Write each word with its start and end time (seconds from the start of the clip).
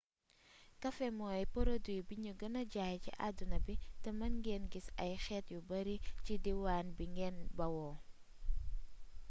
kafe 0.81 1.07
mooy 1.17 1.41
porodiwi 1.53 2.05
buñuy 2.07 2.37
gëna 2.39 2.61
jaay 2.73 2.95
ci 3.03 3.11
addina 3.27 3.57
bi 3.65 3.73
te 4.03 4.09
mën 4.17 4.33
ngeen 4.41 4.63
gis 4.71 4.87
ay 5.03 5.13
xeet 5.25 5.45
yu 5.53 5.59
bari 5.69 5.95
ci 6.25 6.33
diiwaan 6.43 6.87
bi 6.97 7.05
ngeen 7.13 7.37
bawoo 7.57 7.95